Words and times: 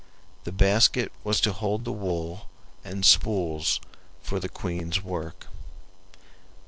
The 0.45 0.51
basket 0.51 1.11
was 1.23 1.39
to 1.41 1.53
hold 1.53 1.85
the 1.85 1.91
wool 1.91 2.49
and 2.83 3.05
spools 3.05 3.79
for 4.19 4.39
the 4.39 4.49
queen's 4.49 5.03
work. 5.03 5.45